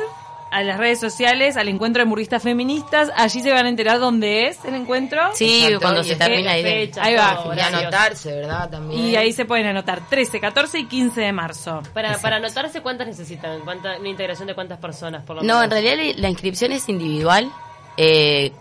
a 0.51 0.63
las 0.63 0.77
redes 0.77 0.99
sociales, 0.99 1.57
al 1.57 1.67
encuentro 1.67 2.01
de 2.01 2.05
murguistas 2.05 2.41
feministas. 2.43 3.11
Allí 3.15 3.41
se 3.41 3.51
van 3.51 3.65
a 3.65 3.69
enterar 3.69 3.99
dónde 3.99 4.47
es 4.47 4.63
el 4.65 4.75
encuentro. 4.75 5.21
Sí, 5.33 5.65
Exacto, 5.65 5.79
cuando 5.81 6.03
se 6.03 6.15
termina 6.15 6.51
ahí. 6.51 6.63
de- 6.63 6.69
fecha, 6.69 7.03
Ahí 7.03 7.15
va. 7.15 7.35
todo, 7.43 7.53
y 7.55 7.59
anotarse, 7.59 8.31
¿verdad? 8.33 8.69
También. 8.69 8.99
Y 9.05 9.15
ahí 9.15 9.33
se 9.33 9.45
pueden 9.45 9.65
anotar 9.67 10.07
13, 10.09 10.39
14 10.39 10.79
y 10.79 10.85
15 10.85 11.21
de 11.21 11.31
marzo. 11.33 11.81
Para, 11.93 12.17
para 12.19 12.37
anotarse, 12.37 12.81
¿cuántas 12.81 13.07
necesitan? 13.07 13.59
¿Cuánta, 13.61 13.97
¿Una 13.99 14.09
integración 14.09 14.47
de 14.47 14.55
cuántas 14.55 14.79
personas, 14.79 15.23
por 15.23 15.35
lo 15.37 15.41
menos? 15.41 15.55
No, 15.57 15.63
en 15.63 15.69
realidad 15.71 15.95
la- 15.97 16.21
la 16.21 16.29
inscripción 16.29 16.71
es 16.71 16.87
individual. 16.89 17.51
Eh, 17.97 18.51